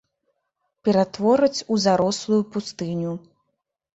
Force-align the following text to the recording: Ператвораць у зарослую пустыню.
Ператвораць 0.87 1.65
у 1.75 1.77
зарослую 1.85 2.39
пустыню. 2.55 3.13